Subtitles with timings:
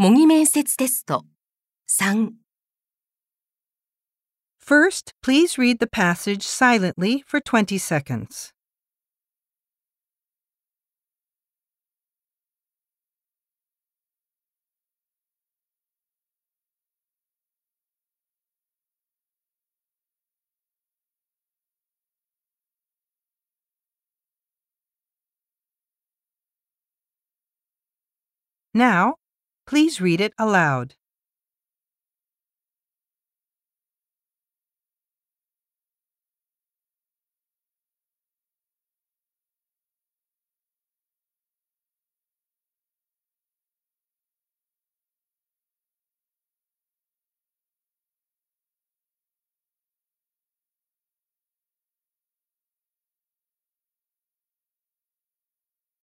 [0.00, 1.24] 模擬面接テスト
[1.88, 2.32] 3
[4.58, 8.52] First, please read the passage silently for 20 seconds.
[28.74, 29.14] Now,
[29.71, 30.95] please read it aloud.